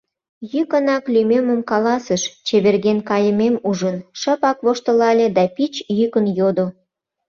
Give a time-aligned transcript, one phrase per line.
[0.51, 6.65] Йӱкынак лӱмемым каласыш, чеверген кайымем ужын, шыпак воштылале да пич йӱкын йодо: